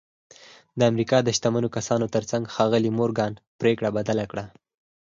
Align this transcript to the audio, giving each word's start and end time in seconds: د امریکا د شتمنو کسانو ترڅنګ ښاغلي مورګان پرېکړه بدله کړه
د 0.79 0.81
امریکا 0.91 1.17
د 1.23 1.29
شتمنو 1.37 1.73
کسانو 1.77 2.05
ترڅنګ 2.15 2.43
ښاغلي 2.53 2.91
مورګان 2.99 3.33
پرېکړه 3.61 3.89
بدله 3.97 4.25
کړه 4.31 4.45